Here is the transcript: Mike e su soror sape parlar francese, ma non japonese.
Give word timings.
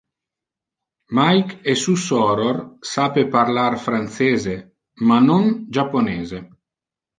Mike 1.17 1.53
e 1.61 1.75
su 1.81 1.93
soror 2.05 2.57
sape 2.91 3.23
parlar 3.35 3.77
francese, 3.85 4.55
ma 5.05 5.19
non 5.19 5.67
japonese. 5.69 6.37